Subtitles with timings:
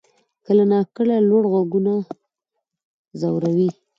[0.45, 1.93] کله ناکله لوړ غږونه
[3.19, 3.69] ځوروي.